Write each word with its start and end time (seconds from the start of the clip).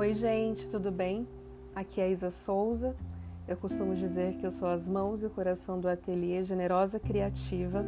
Oi, 0.00 0.14
gente, 0.14 0.66
tudo 0.66 0.90
bem? 0.90 1.28
Aqui 1.74 2.00
é 2.00 2.10
Isa 2.10 2.30
Souza. 2.30 2.96
Eu 3.46 3.54
costumo 3.54 3.94
dizer 3.94 4.38
que 4.38 4.46
eu 4.46 4.50
sou 4.50 4.66
as 4.66 4.88
mãos 4.88 5.22
e 5.22 5.26
o 5.26 5.30
coração 5.30 5.78
do 5.78 5.86
ateliê 5.86 6.42
Generosa 6.42 6.98
Criativa, 6.98 7.84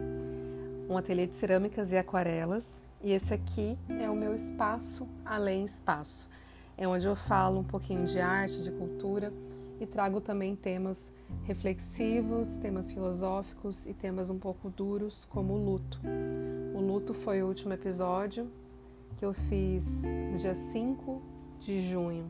um 0.91 0.99
ateliê 0.99 1.27
de 1.27 1.35
cerâmicas 1.37 1.91
e 1.91 1.97
aquarelas. 1.97 2.83
E 3.03 3.13
esse 3.13 3.33
aqui 3.33 3.79
é 3.89 4.11
o 4.11 4.15
meu 4.15 4.35
espaço 4.35 5.09
além 5.25 5.65
espaço. 5.65 6.29
É 6.77 6.87
onde 6.87 7.07
eu 7.07 7.17
falo 7.17 7.61
um 7.61 7.65
pouquinho 7.65 8.05
de 8.05 8.21
arte, 8.21 8.63
de 8.63 8.73
cultura 8.73 9.33
e 9.81 9.87
trago 9.87 10.21
também 10.21 10.55
temas 10.55 11.15
reflexivos, 11.45 12.59
temas 12.59 12.93
filosóficos 12.93 13.87
e 13.87 13.95
temas 13.95 14.29
um 14.29 14.39
pouco 14.39 14.69
duros, 14.69 15.27
como 15.31 15.55
o 15.55 15.65
luto. 15.65 15.99
O 16.75 16.79
luto 16.79 17.15
foi 17.15 17.43
o 17.43 17.47
último 17.47 17.73
episódio 17.73 18.51
que 19.17 19.25
eu 19.25 19.33
fiz 19.33 20.03
no 20.03 20.37
dia 20.37 20.55
5 20.55 21.32
de 21.63 21.81
junho, 21.81 22.27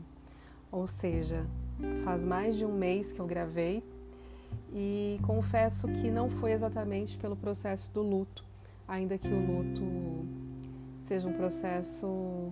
ou 0.71 0.85
seja, 0.85 1.45
faz 2.03 2.23
mais 2.23 2.55
de 2.55 2.65
um 2.65 2.71
mês 2.71 3.11
que 3.11 3.19
eu 3.19 3.25
gravei 3.25 3.83
e 4.71 5.19
confesso 5.23 5.87
que 5.87 6.11
não 6.11 6.29
foi 6.29 6.51
exatamente 6.51 7.17
pelo 7.17 7.35
processo 7.35 7.91
do 7.91 8.01
luto, 8.01 8.45
ainda 8.87 9.17
que 9.17 9.27
o 9.27 9.39
luto 9.39 9.81
seja 11.07 11.27
um 11.27 11.33
processo 11.33 12.51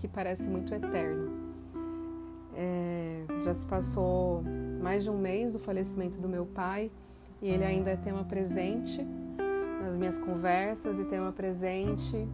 que 0.00 0.08
parece 0.08 0.48
muito 0.48 0.74
eterno. 0.74 1.46
É, 2.54 3.26
já 3.44 3.54
se 3.54 3.66
passou 3.66 4.42
mais 4.80 5.04
de 5.04 5.10
um 5.10 5.18
mês 5.18 5.52
do 5.52 5.58
falecimento 5.58 6.16
do 6.18 6.28
meu 6.28 6.46
pai 6.46 6.90
e 7.42 7.48
ele 7.48 7.64
ainda 7.64 7.90
é 7.90 7.96
tema 7.96 8.24
presente 8.24 9.06
nas 9.82 9.94
minhas 9.94 10.18
conversas 10.18 10.98
e 10.98 11.04
tema 11.04 11.32
presente 11.32 12.26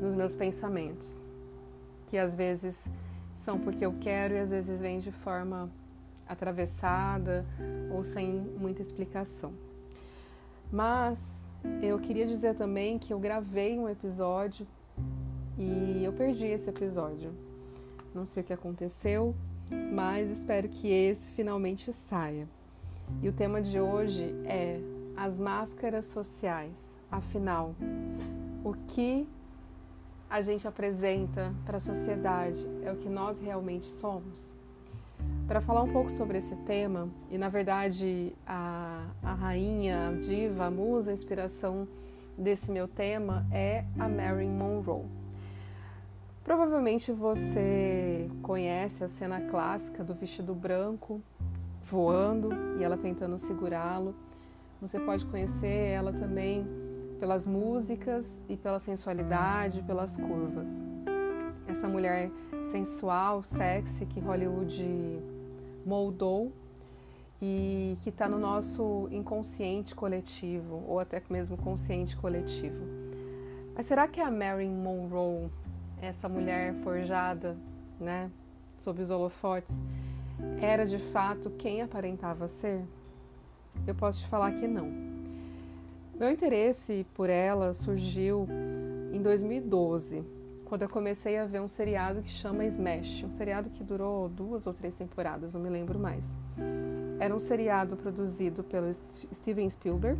nos 0.00 0.14
meus 0.14 0.34
pensamentos 0.34 1.22
que 2.12 2.18
às 2.18 2.34
vezes 2.34 2.84
são 3.34 3.58
porque 3.58 3.86
eu 3.86 3.94
quero 3.98 4.34
e 4.34 4.38
às 4.38 4.50
vezes 4.50 4.82
vêm 4.82 4.98
de 4.98 5.10
forma 5.10 5.70
atravessada 6.28 7.42
ou 7.90 8.04
sem 8.04 8.30
muita 8.30 8.82
explicação. 8.82 9.54
Mas 10.70 11.48
eu 11.80 11.98
queria 11.98 12.26
dizer 12.26 12.54
também 12.54 12.98
que 12.98 13.14
eu 13.14 13.18
gravei 13.18 13.78
um 13.78 13.88
episódio 13.88 14.66
e 15.56 16.04
eu 16.04 16.12
perdi 16.12 16.48
esse 16.48 16.68
episódio. 16.68 17.32
Não 18.14 18.26
sei 18.26 18.42
o 18.42 18.44
que 18.44 18.52
aconteceu, 18.52 19.34
mas 19.90 20.28
espero 20.28 20.68
que 20.68 20.88
esse 20.88 21.30
finalmente 21.30 21.94
saia. 21.94 22.46
E 23.22 23.28
o 23.30 23.32
tema 23.32 23.62
de 23.62 23.80
hoje 23.80 24.34
é 24.44 24.78
as 25.16 25.38
máscaras 25.38 26.04
sociais. 26.04 26.94
Afinal, 27.10 27.74
o 28.62 28.74
que 28.86 29.26
a 30.32 30.40
gente 30.40 30.66
apresenta 30.66 31.52
para 31.66 31.76
a 31.76 31.80
sociedade 31.80 32.66
é 32.82 32.90
o 32.90 32.96
que 32.96 33.06
nós 33.06 33.38
realmente 33.38 33.84
somos? 33.84 34.54
Para 35.46 35.60
falar 35.60 35.82
um 35.82 35.92
pouco 35.92 36.10
sobre 36.10 36.38
esse 36.38 36.56
tema, 36.64 37.10
e 37.30 37.36
na 37.36 37.50
verdade 37.50 38.34
a, 38.46 39.10
a 39.22 39.34
rainha, 39.34 40.08
a 40.08 40.12
diva, 40.12 40.64
a 40.64 40.70
musa, 40.70 41.10
a 41.10 41.14
inspiração 41.14 41.86
desse 42.36 42.70
meu 42.70 42.88
tema 42.88 43.46
é 43.52 43.84
a 43.98 44.08
Marilyn 44.08 44.48
Monroe. 44.48 45.04
Provavelmente 46.42 47.12
você 47.12 48.30
conhece 48.42 49.04
a 49.04 49.08
cena 49.08 49.38
clássica 49.38 50.02
do 50.02 50.14
vestido 50.14 50.54
branco 50.54 51.20
voando 51.84 52.48
e 52.80 52.82
ela 52.82 52.96
tentando 52.96 53.38
segurá-lo. 53.38 54.14
Você 54.80 54.98
pode 54.98 55.26
conhecer 55.26 55.90
ela 55.90 56.10
também 56.10 56.66
pelas 57.22 57.46
músicas 57.46 58.42
e 58.48 58.56
pela 58.56 58.80
sensualidade, 58.80 59.80
pelas 59.84 60.16
curvas. 60.16 60.82
Essa 61.68 61.88
mulher 61.88 62.32
sensual, 62.64 63.44
sexy 63.44 64.06
que 64.06 64.18
Hollywood 64.18 65.22
moldou 65.86 66.52
e 67.40 67.96
que 68.02 68.08
está 68.08 68.28
no 68.28 68.40
nosso 68.40 69.06
inconsciente 69.12 69.94
coletivo 69.94 70.82
ou 70.84 70.98
até 70.98 71.22
mesmo 71.30 71.56
consciente 71.56 72.16
coletivo. 72.16 72.84
Mas 73.72 73.86
será 73.86 74.08
que 74.08 74.20
a 74.20 74.28
Marilyn 74.28 74.74
Monroe, 74.74 75.48
essa 76.00 76.28
mulher 76.28 76.74
forjada, 76.74 77.56
né, 78.00 78.32
sob 78.76 79.00
os 79.00 79.12
holofotes, 79.12 79.80
era 80.60 80.84
de 80.84 80.98
fato 80.98 81.50
quem 81.50 81.82
aparentava 81.82 82.48
ser? 82.48 82.84
Eu 83.86 83.94
posso 83.94 84.22
te 84.22 84.26
falar 84.26 84.50
que 84.54 84.66
não. 84.66 85.11
Meu 86.22 86.30
interesse 86.30 87.04
por 87.14 87.28
ela 87.28 87.74
surgiu 87.74 88.46
em 89.12 89.20
2012, 89.20 90.24
quando 90.66 90.82
eu 90.82 90.88
comecei 90.88 91.36
a 91.36 91.46
ver 91.46 91.60
um 91.60 91.66
seriado 91.66 92.22
que 92.22 92.30
chama 92.30 92.64
Smash, 92.64 93.24
um 93.24 93.32
seriado 93.32 93.68
que 93.70 93.82
durou 93.82 94.28
duas 94.28 94.64
ou 94.68 94.72
três 94.72 94.94
temporadas, 94.94 95.52
não 95.52 95.60
me 95.60 95.68
lembro 95.68 95.98
mais. 95.98 96.24
Era 97.18 97.34
um 97.34 97.40
seriado 97.40 97.96
produzido 97.96 98.62
pelo 98.62 98.86
Steven 98.94 99.68
Spielberg 99.68 100.16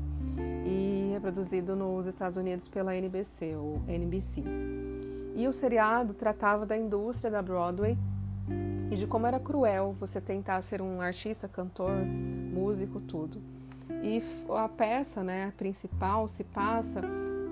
e 0.67 1.11
reproduzido 1.13 1.77
nos 1.77 2.07
Estados 2.07 2.37
Unidos 2.37 2.67
pela 2.67 2.97
NBC 2.97 3.55
ou 3.55 3.81
NBC. 3.87 4.43
E 5.37 5.47
o 5.47 5.53
seriado 5.53 6.15
tratava 6.15 6.67
da 6.67 6.77
indústria 6.77 7.31
da 7.31 7.41
Broadway 7.41 7.97
e 8.91 8.97
de 8.97 9.07
como 9.07 9.29
era 9.29 9.39
cruel 9.39 9.95
você 10.01 10.21
tentar 10.21 10.63
ser 10.63 10.83
um 10.83 11.01
artista, 11.01 11.47
cantor, 11.47 11.93
músico, 12.53 13.01
tudo. 13.01 13.62
E 14.03 14.23
a 14.57 14.69
peça, 14.69 15.23
né, 15.23 15.53
principal, 15.57 16.29
se 16.29 16.45
passa 16.45 17.01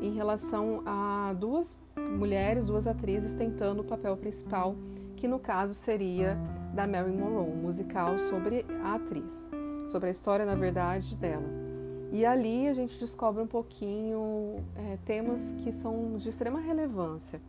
em 0.00 0.12
relação 0.14 0.82
a 0.86 1.34
duas 1.38 1.78
mulheres, 1.96 2.66
duas 2.66 2.86
atrizes 2.86 3.34
tentando 3.34 3.80
o 3.80 3.84
papel 3.84 4.16
principal, 4.16 4.74
que 5.16 5.28
no 5.28 5.38
caso 5.38 5.74
seria 5.74 6.36
da 6.74 6.86
Mary 6.86 7.12
Monroe, 7.12 7.50
um 7.50 7.56
musical 7.56 8.18
sobre 8.18 8.64
a 8.82 8.94
atriz, 8.94 9.48
sobre 9.86 10.08
a 10.08 10.10
história, 10.10 10.46
na 10.46 10.54
verdade, 10.54 11.14
dela. 11.16 11.48
E 12.12 12.26
ali 12.26 12.66
a 12.66 12.74
gente 12.74 12.98
descobre 12.98 13.42
um 13.42 13.46
pouquinho 13.46 14.56
é, 14.74 14.98
temas 15.04 15.54
que 15.58 15.70
são 15.70 16.16
de 16.16 16.28
extrema 16.28 16.58
relevância. 16.58 17.40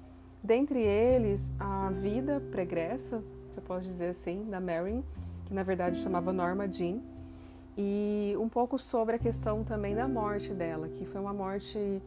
Dentre 0.43 0.81
eles, 0.81 1.51
a 1.59 1.89
vida 1.89 2.41
pregressa, 2.51 3.23
se 3.49 3.59
eu 3.59 3.63
posso 3.63 3.85
dizer 3.85 4.09
assim, 4.09 4.45
da 4.49 4.59
Mary, 4.59 5.03
que 5.45 5.53
na 5.53 5.63
verdade 5.63 5.97
chamava 5.97 6.31
Norma 6.31 6.67
Jean, 6.71 6.99
e 7.77 8.35
um 8.39 8.49
pouco 8.49 8.77
sobre 8.77 9.15
a 9.15 9.19
questão 9.19 9.63
também 9.63 9.95
da 9.95 10.07
morte 10.07 10.53
dela, 10.53 10.87
que 10.89 11.05
foi 11.05 11.21
uma 11.21 11.33
morte 11.33 12.01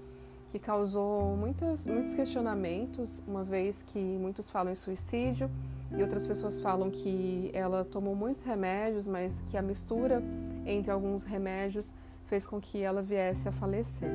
que 0.50 0.58
causou 0.58 1.36
muitas, 1.36 1.86
muitos 1.86 2.14
questionamentos, 2.14 3.22
uma 3.26 3.42
vez 3.42 3.82
que 3.82 3.98
muitos 3.98 4.48
falam 4.48 4.72
em 4.72 4.76
suicídio 4.76 5.50
e 5.96 6.00
outras 6.00 6.26
pessoas 6.26 6.60
falam 6.60 6.90
que 6.90 7.50
ela 7.52 7.84
tomou 7.84 8.14
muitos 8.14 8.42
remédios, 8.42 9.06
mas 9.06 9.42
que 9.50 9.56
a 9.56 9.62
mistura 9.62 10.22
entre 10.64 10.90
alguns 10.90 11.24
remédios 11.24 11.92
fez 12.26 12.46
com 12.46 12.60
que 12.60 12.82
ela 12.82 13.02
viesse 13.02 13.48
a 13.48 13.52
falecer. 13.52 14.08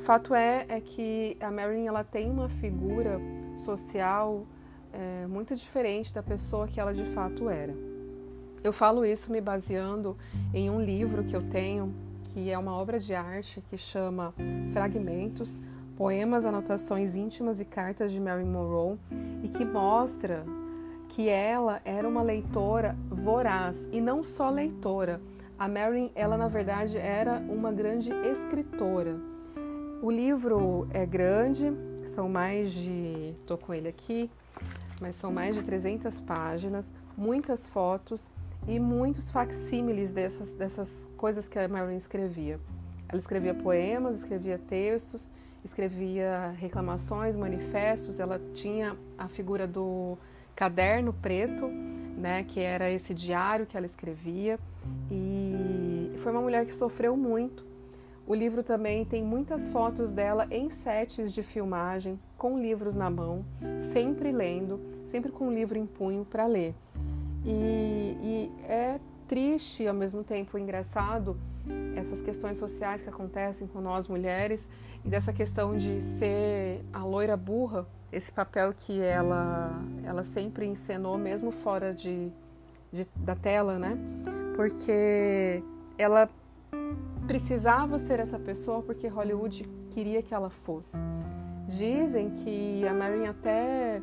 Fato 0.00 0.34
é, 0.34 0.66
é 0.68 0.80
que 0.80 1.36
a 1.40 1.50
Marilyn 1.50 1.86
ela 1.86 2.04
tem 2.04 2.30
uma 2.30 2.48
figura 2.48 3.20
social 3.56 4.46
é, 4.92 5.26
muito 5.26 5.54
diferente 5.54 6.12
da 6.12 6.22
pessoa 6.22 6.66
que 6.68 6.78
ela 6.78 6.92
de 6.92 7.04
fato 7.04 7.48
era. 7.48 7.91
Eu 8.64 8.72
falo 8.72 9.04
isso 9.04 9.32
me 9.32 9.40
baseando 9.40 10.16
em 10.54 10.70
um 10.70 10.80
livro 10.80 11.24
que 11.24 11.34
eu 11.34 11.42
tenho, 11.42 11.92
que 12.32 12.48
é 12.48 12.56
uma 12.56 12.72
obra 12.72 12.96
de 13.00 13.12
arte 13.12 13.60
que 13.68 13.76
chama 13.76 14.32
Fragmentos, 14.72 15.60
Poemas, 15.96 16.44
Anotações 16.44 17.16
Íntimas 17.16 17.58
e 17.58 17.64
Cartas 17.64 18.12
de 18.12 18.20
Mary 18.20 18.44
Monroe, 18.44 18.96
e 19.42 19.48
que 19.48 19.64
mostra 19.64 20.44
que 21.08 21.28
ela 21.28 21.82
era 21.84 22.08
uma 22.08 22.22
leitora 22.22 22.96
voraz 23.10 23.84
e 23.90 24.00
não 24.00 24.22
só 24.22 24.48
leitora. 24.48 25.20
A 25.58 25.66
Mary, 25.66 26.12
ela 26.14 26.36
na 26.36 26.46
verdade 26.46 26.96
era 26.96 27.38
uma 27.48 27.72
grande 27.72 28.12
escritora. 28.24 29.18
O 30.00 30.08
livro 30.08 30.86
é 30.92 31.04
grande, 31.04 31.72
são 32.04 32.28
mais 32.28 32.72
de, 32.72 33.34
tô 33.44 33.58
com 33.58 33.74
ele 33.74 33.88
aqui, 33.88 34.30
mas 35.00 35.16
são 35.16 35.32
mais 35.32 35.56
de 35.56 35.62
300 35.62 36.20
páginas, 36.20 36.94
muitas 37.16 37.68
fotos 37.68 38.30
e 38.66 38.78
muitos 38.78 39.30
facsímiles 39.30 40.12
dessas, 40.12 40.52
dessas 40.52 41.08
coisas 41.16 41.48
que 41.48 41.58
a 41.58 41.68
Marilyn 41.68 41.96
escrevia. 41.96 42.58
Ela 43.08 43.20
escrevia 43.20 43.54
poemas, 43.54 44.16
escrevia 44.16 44.58
textos, 44.58 45.30
escrevia 45.64 46.54
reclamações, 46.58 47.36
manifestos, 47.36 48.18
ela 48.18 48.40
tinha 48.54 48.96
a 49.18 49.28
figura 49.28 49.66
do 49.66 50.16
caderno 50.54 51.12
preto, 51.12 51.66
né, 51.66 52.44
que 52.44 52.60
era 52.60 52.90
esse 52.90 53.14
diário 53.14 53.66
que 53.66 53.76
ela 53.76 53.86
escrevia, 53.86 54.58
e 55.10 56.12
foi 56.18 56.32
uma 56.32 56.40
mulher 56.40 56.66
que 56.66 56.74
sofreu 56.74 57.16
muito. 57.16 57.64
O 58.26 58.34
livro 58.34 58.62
também 58.62 59.04
tem 59.04 59.24
muitas 59.24 59.68
fotos 59.68 60.12
dela 60.12 60.46
em 60.50 60.70
sets 60.70 61.32
de 61.32 61.42
filmagem, 61.42 62.18
com 62.38 62.58
livros 62.58 62.94
na 62.94 63.10
mão, 63.10 63.44
sempre 63.92 64.30
lendo, 64.30 64.80
sempre 65.04 65.32
com 65.32 65.48
um 65.48 65.52
livro 65.52 65.76
em 65.76 65.86
punho 65.86 66.24
para 66.24 66.46
ler. 66.46 66.74
E, 67.44 68.16
e 68.22 68.52
é 68.68 69.00
triste, 69.26 69.86
ao 69.86 69.94
mesmo 69.94 70.22
tempo 70.22 70.58
engraçado, 70.58 71.36
essas 71.96 72.20
questões 72.20 72.58
sociais 72.58 73.02
que 73.02 73.08
acontecem 73.08 73.66
com 73.66 73.80
nós 73.80 74.08
mulheres 74.08 74.68
e 75.04 75.08
dessa 75.08 75.32
questão 75.32 75.76
de 75.76 76.00
ser 76.00 76.84
a 76.92 77.04
loira 77.04 77.36
burra, 77.36 77.86
esse 78.12 78.30
papel 78.30 78.74
que 78.76 79.00
ela, 79.00 79.72
ela 80.04 80.22
sempre 80.22 80.66
encenou, 80.66 81.16
mesmo 81.16 81.50
fora 81.50 81.94
de, 81.94 82.30
de 82.92 83.06
da 83.16 83.34
tela, 83.34 83.78
né? 83.78 83.96
Porque 84.54 85.62
ela 85.96 86.28
precisava 87.26 87.98
ser 87.98 88.20
essa 88.20 88.38
pessoa 88.38 88.82
porque 88.82 89.08
Hollywood 89.08 89.64
queria 89.90 90.22
que 90.22 90.34
ela 90.34 90.50
fosse. 90.50 90.98
Dizem 91.66 92.30
que 92.30 92.86
a 92.86 92.92
Marilyn 92.92 93.28
até 93.28 94.02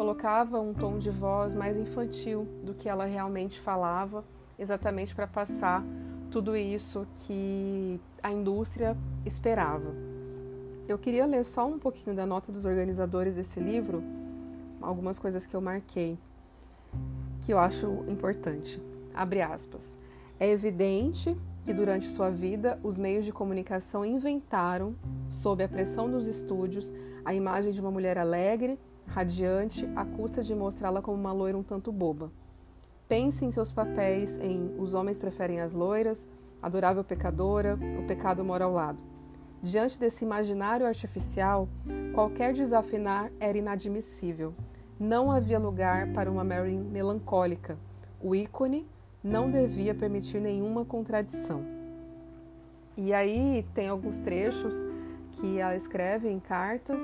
colocava 0.00 0.58
um 0.58 0.72
tom 0.72 0.96
de 0.96 1.10
voz 1.10 1.54
mais 1.54 1.76
infantil 1.76 2.48
do 2.64 2.72
que 2.72 2.88
ela 2.88 3.04
realmente 3.04 3.60
falava, 3.60 4.24
exatamente 4.58 5.14
para 5.14 5.26
passar 5.26 5.84
tudo 6.30 6.56
isso 6.56 7.06
que 7.26 8.00
a 8.22 8.32
indústria 8.32 8.96
esperava. 9.26 9.92
Eu 10.88 10.96
queria 10.96 11.26
ler 11.26 11.44
só 11.44 11.68
um 11.68 11.78
pouquinho 11.78 12.16
da 12.16 12.24
nota 12.24 12.50
dos 12.50 12.64
organizadores 12.64 13.34
desse 13.34 13.60
livro, 13.60 14.02
algumas 14.80 15.18
coisas 15.18 15.46
que 15.46 15.54
eu 15.54 15.60
marquei, 15.60 16.16
que 17.44 17.52
eu 17.52 17.58
acho 17.58 18.02
importante. 18.08 18.80
Abre 19.12 19.42
aspas. 19.42 19.98
É 20.38 20.48
evidente 20.48 21.36
que 21.62 21.74
durante 21.74 22.06
sua 22.06 22.30
vida 22.30 22.80
os 22.82 22.98
meios 22.98 23.26
de 23.26 23.32
comunicação 23.32 24.02
inventaram, 24.02 24.94
sob 25.28 25.62
a 25.62 25.68
pressão 25.68 26.10
dos 26.10 26.26
estúdios, 26.26 26.90
a 27.22 27.34
imagem 27.34 27.70
de 27.70 27.82
uma 27.82 27.90
mulher 27.90 28.16
alegre, 28.16 28.78
radiante, 29.10 29.88
à 29.96 30.04
custa 30.04 30.42
de 30.42 30.54
mostrá-la 30.54 31.02
como 31.02 31.18
uma 31.18 31.32
loira 31.32 31.58
um 31.58 31.62
tanto 31.62 31.92
boba. 31.92 32.30
Pense 33.08 33.44
em 33.44 33.50
seus 33.50 33.72
papéis 33.72 34.38
em 34.38 34.74
Os 34.78 34.94
Homens 34.94 35.18
Preferem 35.18 35.60
as 35.60 35.72
Loiras, 35.72 36.28
Adorável 36.62 37.02
Pecadora, 37.02 37.78
O 37.98 38.06
Pecado 38.06 38.44
Mora 38.44 38.64
ao 38.64 38.72
Lado. 38.72 39.02
Diante 39.60 39.98
desse 39.98 40.24
imaginário 40.24 40.86
artificial, 40.86 41.68
qualquer 42.14 42.52
desafinar 42.52 43.30
era 43.40 43.58
inadmissível. 43.58 44.54
Não 44.98 45.30
havia 45.30 45.58
lugar 45.58 46.12
para 46.12 46.30
uma 46.30 46.44
Marilyn 46.44 46.84
melancólica. 46.84 47.76
O 48.22 48.34
ícone 48.34 48.86
não 49.22 49.50
devia 49.50 49.94
permitir 49.94 50.40
nenhuma 50.40 50.84
contradição. 50.84 51.64
E 52.96 53.12
aí 53.12 53.66
tem 53.74 53.88
alguns 53.88 54.20
trechos 54.20 54.86
que 55.32 55.58
ela 55.58 55.74
escreve 55.74 56.28
em 56.28 56.38
cartas 56.38 57.02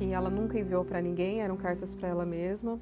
que 0.00 0.14
ela 0.14 0.30
nunca 0.30 0.58
enviou 0.58 0.82
para 0.82 0.98
ninguém, 1.02 1.42
eram 1.42 1.58
cartas 1.58 1.94
para 1.94 2.08
ela 2.08 2.24
mesma, 2.24 2.80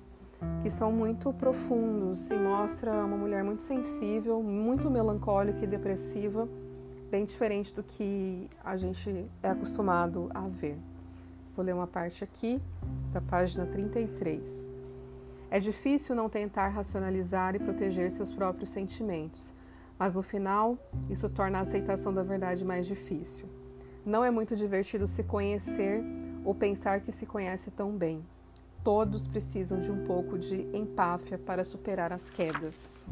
que 0.62 0.70
são 0.70 0.92
muito 0.92 1.32
profundos 1.32 2.30
e 2.30 2.36
mostra 2.36 2.92
uma 3.04 3.16
mulher 3.16 3.42
muito 3.42 3.60
sensível, 3.60 4.40
muito 4.40 4.88
melancólica 4.88 5.64
e 5.64 5.66
depressiva, 5.66 6.48
bem 7.10 7.24
diferente 7.24 7.74
do 7.74 7.82
que 7.82 8.48
a 8.64 8.76
gente 8.76 9.28
é 9.42 9.48
acostumado 9.48 10.30
a 10.32 10.42
ver. 10.42 10.78
Vou 11.56 11.64
ler 11.66 11.74
uma 11.74 11.88
parte 11.88 12.22
aqui, 12.22 12.62
da 13.12 13.20
página 13.20 13.66
33. 13.66 14.70
É 15.50 15.58
difícil 15.58 16.14
não 16.14 16.28
tentar 16.28 16.68
racionalizar 16.68 17.56
e 17.56 17.58
proteger 17.58 18.12
seus 18.12 18.32
próprios 18.32 18.70
sentimentos, 18.70 19.52
mas 19.98 20.14
no 20.14 20.22
final 20.22 20.78
isso 21.10 21.28
torna 21.28 21.58
a 21.58 21.62
aceitação 21.62 22.14
da 22.14 22.22
verdade 22.22 22.64
mais 22.64 22.86
difícil. 22.86 23.48
Não 24.06 24.24
é 24.24 24.30
muito 24.30 24.54
divertido 24.54 25.08
se 25.08 25.24
conhecer 25.24 26.04
ou 26.48 26.54
pensar 26.54 27.02
que 27.02 27.12
se 27.12 27.26
conhece 27.26 27.70
tão 27.70 27.92
bem. 27.92 28.24
Todos 28.82 29.26
precisam 29.26 29.80
de 29.80 29.92
um 29.92 30.06
pouco 30.06 30.38
de 30.38 30.62
empáfia 30.74 31.36
para 31.36 31.62
superar 31.62 32.10
as 32.10 32.30
quedas. 32.30 33.04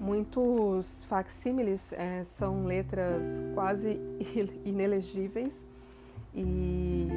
Muitos 0.00 1.04
facsímiles 1.04 1.92
é, 1.92 2.24
são 2.24 2.64
letras 2.64 3.26
quase 3.52 4.00
inelegíveis 4.64 5.66
e 6.34 7.08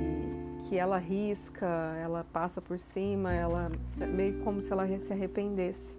que 0.68 0.78
ela 0.78 0.98
risca, 0.98 1.66
ela 2.04 2.26
passa 2.26 2.62
por 2.62 2.78
cima, 2.78 3.32
ela 3.32 3.72
meio 4.14 4.44
como 4.44 4.60
se 4.60 4.74
ela 4.74 4.86
se 5.00 5.14
arrependesse 5.14 5.98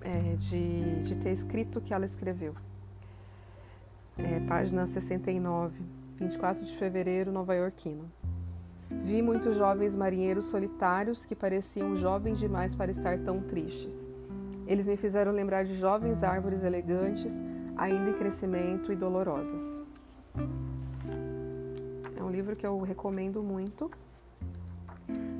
é, 0.00 0.36
de, 0.36 1.02
de 1.02 1.14
ter 1.16 1.32
escrito 1.34 1.80
o 1.80 1.82
que 1.82 1.92
ela 1.92 2.06
escreveu. 2.06 2.54
É, 4.16 4.40
página 4.40 4.86
69. 4.86 6.05
24 6.16 6.64
de 6.64 6.74
fevereiro, 6.74 7.30
Nova 7.30 7.54
Yorkino. 7.54 8.10
Vi 8.90 9.20
muitos 9.20 9.56
jovens 9.56 9.94
marinheiros 9.94 10.46
solitários 10.46 11.26
que 11.26 11.34
pareciam 11.34 11.94
jovens 11.94 12.38
demais 12.38 12.74
para 12.74 12.90
estar 12.90 13.18
tão 13.18 13.40
tristes. 13.40 14.08
Eles 14.66 14.88
me 14.88 14.96
fizeram 14.96 15.30
lembrar 15.30 15.64
de 15.64 15.74
jovens 15.74 16.22
árvores 16.22 16.62
elegantes, 16.62 17.40
ainda 17.76 18.10
em 18.10 18.14
crescimento 18.14 18.90
e 18.90 18.96
dolorosas. 18.96 19.82
É 22.16 22.22
um 22.22 22.30
livro 22.30 22.56
que 22.56 22.66
eu 22.66 22.80
recomendo 22.80 23.42
muito. 23.42 23.90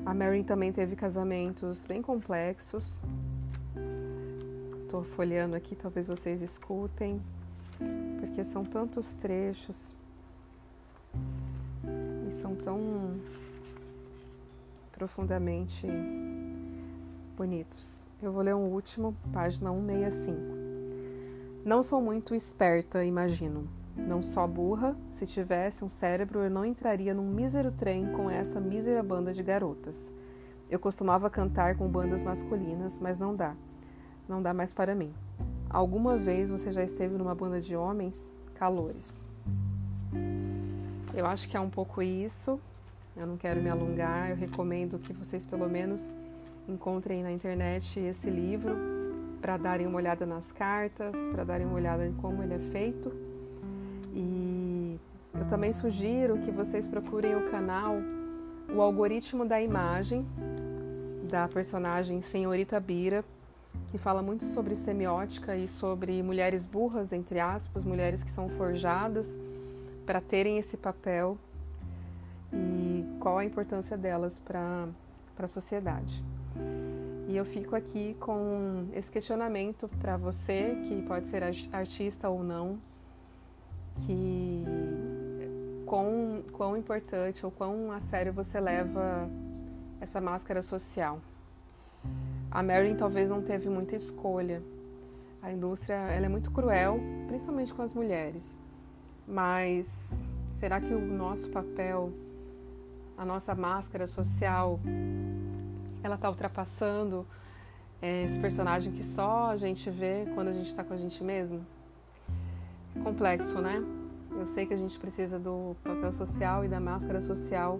A 0.05 0.13
Mary 0.13 0.43
também 0.43 0.71
teve 0.71 0.95
casamentos 0.95 1.85
bem 1.87 2.03
complexos. 2.03 3.01
Estou 4.83 5.03
folheando 5.03 5.55
aqui, 5.55 5.75
talvez 5.75 6.05
vocês 6.05 6.41
escutem, 6.41 7.19
porque 8.19 8.43
são 8.43 8.63
tantos 8.63 9.15
trechos 9.15 9.95
e 12.27 12.31
são 12.31 12.55
tão 12.55 13.15
profundamente 14.91 15.87
bonitos. 17.35 18.09
Eu 18.21 18.31
vou 18.31 18.41
ler 18.41 18.55
um 18.55 18.65
último, 18.65 19.15
página 19.31 19.71
165. 19.71 20.41
Não 21.63 21.83
sou 21.83 22.01
muito 22.01 22.33
esperta, 22.33 23.03
imagino. 23.03 23.67
Não 23.95 24.21
só 24.21 24.47
burra, 24.47 24.95
se 25.09 25.25
tivesse 25.25 25.83
um 25.83 25.89
cérebro 25.89 26.39
eu 26.39 26.49
não 26.49 26.63
entraria 26.63 27.13
num 27.13 27.29
mísero 27.29 27.71
trem 27.71 28.11
com 28.13 28.29
essa 28.29 28.59
mísera 28.59 29.01
banda 29.03 29.33
de 29.33 29.43
garotas. 29.43 30.11
Eu 30.69 30.79
costumava 30.79 31.29
cantar 31.29 31.75
com 31.75 31.87
bandas 31.87 32.23
masculinas, 32.23 32.99
mas 32.99 33.17
não 33.17 33.35
dá. 33.35 33.55
Não 34.27 34.41
dá 34.41 34.53
mais 34.53 34.73
para 34.73 34.93
mim. 34.93 35.13
Alguma 35.69 36.17
vez 36.17 36.49
você 36.49 36.71
já 36.71 36.83
esteve 36.83 37.17
numa 37.17 37.35
banda 37.35 37.59
de 37.59 37.75
homens? 37.75 38.31
Calores. 38.55 39.27
Eu 41.17 41.25
acho 41.25 41.49
que 41.49 41.57
é 41.57 41.59
um 41.59 41.69
pouco 41.69 41.99
isso. 41.99 42.59
Eu 43.15 43.25
não 43.25 43.37
quero 43.37 43.59
me 43.59 43.71
alongar. 43.71 44.29
Eu 44.29 44.35
recomendo 44.35 44.99
que 44.99 45.11
vocês, 45.11 45.43
pelo 45.43 45.67
menos, 45.67 46.13
encontrem 46.69 47.23
na 47.23 47.31
internet 47.31 47.99
esse 47.99 48.29
livro 48.29 48.75
para 49.41 49.57
darem 49.57 49.87
uma 49.87 49.97
olhada 49.97 50.27
nas 50.27 50.51
cartas, 50.51 51.15
para 51.29 51.43
darem 51.43 51.65
uma 51.65 51.73
olhada 51.73 52.05
em 52.05 52.13
como 52.13 52.43
ele 52.43 52.53
é 52.53 52.59
feito. 52.59 53.11
E 54.13 54.99
eu 55.33 55.47
também 55.47 55.73
sugiro 55.73 56.37
que 56.37 56.51
vocês 56.51 56.87
procurem 56.87 57.35
o 57.35 57.49
canal 57.49 57.95
O 58.71 58.79
Algoritmo 58.79 59.43
da 59.43 59.59
Imagem, 59.59 60.23
da 61.27 61.47
personagem 61.47 62.21
Senhorita 62.21 62.79
Bira, 62.79 63.25
que 63.89 63.97
fala 63.97 64.21
muito 64.21 64.45
sobre 64.45 64.75
semiótica 64.75 65.57
e 65.57 65.67
sobre 65.67 66.21
mulheres 66.21 66.67
burras, 66.67 67.11
entre 67.11 67.39
aspas, 67.39 67.83
mulheres 67.83 68.23
que 68.23 68.29
são 68.29 68.47
forjadas 68.49 69.35
para 70.07 70.21
terem 70.21 70.57
esse 70.57 70.77
papel 70.77 71.37
e 72.53 73.05
qual 73.19 73.37
a 73.37 73.45
importância 73.45 73.97
delas 73.97 74.39
para 74.39 74.87
a 75.37 75.47
sociedade. 75.47 76.23
E 77.27 77.35
eu 77.35 77.43
fico 77.43 77.75
aqui 77.75 78.15
com 78.21 78.87
esse 78.93 79.11
questionamento 79.11 79.89
para 79.99 80.15
você, 80.15 80.77
que 80.87 81.01
pode 81.05 81.27
ser 81.27 81.43
artista 81.73 82.29
ou 82.29 82.41
não, 82.41 82.79
que 84.05 84.63
quão, 85.85 86.41
quão 86.53 86.77
importante 86.77 87.45
ou 87.45 87.51
quão 87.51 87.91
a 87.91 87.99
sério 87.99 88.31
você 88.31 88.61
leva 88.61 89.29
essa 89.99 90.21
máscara 90.21 90.61
social. 90.61 91.19
A 92.49 92.63
Marilyn 92.63 92.95
talvez 92.95 93.29
não 93.29 93.41
teve 93.41 93.67
muita 93.67 93.97
escolha. 93.97 94.63
A 95.41 95.51
indústria 95.51 95.95
ela 95.95 96.27
é 96.27 96.29
muito 96.29 96.49
cruel, 96.49 96.97
principalmente 97.27 97.73
com 97.73 97.81
as 97.81 97.93
mulheres. 97.93 98.57
Mas 99.27 100.09
será 100.51 100.79
que 100.79 100.93
o 100.93 100.99
nosso 100.99 101.49
papel, 101.49 102.13
a 103.17 103.25
nossa 103.25 103.53
máscara 103.53 104.07
social, 104.07 104.79
ela 106.01 106.15
está 106.15 106.29
ultrapassando 106.29 107.27
é, 108.01 108.23
esse 108.23 108.39
personagem 108.39 108.93
que 108.93 109.03
só 109.03 109.49
a 109.49 109.57
gente 109.57 109.89
vê 109.89 110.25
quando 110.33 110.47
a 110.47 110.51
gente 110.53 110.67
está 110.67 110.81
com 110.83 110.93
a 110.93 110.97
gente 110.97 111.21
mesmo? 111.23 111.65
Complexo, 113.03 113.59
né? 113.59 113.83
Eu 114.31 114.47
sei 114.47 114.65
que 114.65 114.73
a 114.73 114.77
gente 114.77 114.97
precisa 114.97 115.37
do 115.37 115.75
papel 115.83 116.11
social 116.13 116.63
e 116.63 116.69
da 116.69 116.79
máscara 116.79 117.19
social 117.19 117.79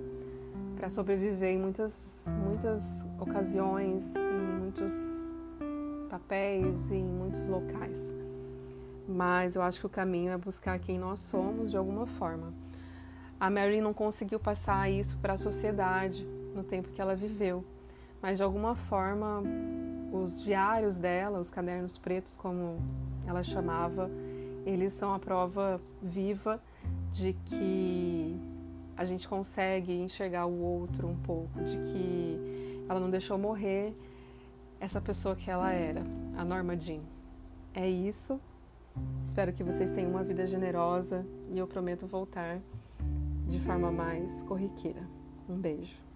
para 0.75 0.89
sobreviver 0.89 1.55
em 1.55 1.59
muitas, 1.59 2.25
muitas 2.45 3.05
ocasiões, 3.19 4.13
em 4.15 4.59
muitos 4.59 5.31
papéis, 6.09 6.91
em 6.91 7.03
muitos 7.03 7.47
locais 7.47 8.16
mas 9.07 9.55
eu 9.55 9.61
acho 9.61 9.79
que 9.79 9.85
o 9.85 9.89
caminho 9.89 10.31
é 10.31 10.37
buscar 10.37 10.77
quem 10.79 10.99
nós 10.99 11.19
somos 11.19 11.71
de 11.71 11.77
alguma 11.77 12.05
forma. 12.05 12.53
A 13.39 13.49
Mary 13.49 13.79
não 13.81 13.93
conseguiu 13.93 14.39
passar 14.39 14.89
isso 14.89 15.17
para 15.17 15.33
a 15.33 15.37
sociedade 15.37 16.25
no 16.53 16.63
tempo 16.63 16.89
que 16.89 16.99
ela 16.99 17.15
viveu, 17.15 17.63
mas 18.21 18.37
de 18.37 18.43
alguma 18.43 18.75
forma 18.75 19.43
os 20.11 20.41
diários 20.43 20.97
dela, 20.97 21.39
os 21.39 21.49
cadernos 21.49 21.97
pretos, 21.97 22.35
como 22.35 22.79
ela 23.25 23.43
chamava, 23.43 24.09
eles 24.65 24.93
são 24.93 25.13
a 25.13 25.19
prova 25.19 25.79
viva 26.01 26.61
de 27.11 27.33
que 27.33 28.39
a 28.95 29.05
gente 29.05 29.27
consegue 29.27 29.93
enxergar 29.93 30.45
o 30.45 30.59
outro 30.59 31.07
um 31.07 31.15
pouco, 31.15 31.63
de 31.63 31.77
que 31.77 32.85
ela 32.89 32.99
não 32.99 33.09
deixou 33.09 33.37
morrer 33.37 33.95
essa 34.79 34.99
pessoa 34.99 35.35
que 35.35 35.49
ela 35.49 35.71
era, 35.71 36.03
a 36.35 36.43
Norma 36.43 36.77
Jean. 36.79 37.01
É 37.73 37.87
isso. 37.87 38.39
Espero 39.23 39.53
que 39.53 39.63
vocês 39.63 39.91
tenham 39.91 40.11
uma 40.11 40.23
vida 40.23 40.47
generosa 40.47 41.25
e 41.49 41.57
eu 41.57 41.67
prometo 41.67 42.07
voltar 42.07 42.59
de 43.47 43.59
forma 43.59 43.91
mais 43.91 44.41
corriqueira. 44.43 45.01
Um 45.49 45.57
beijo. 45.57 46.06